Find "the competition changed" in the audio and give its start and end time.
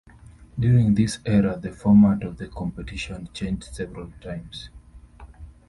2.39-3.65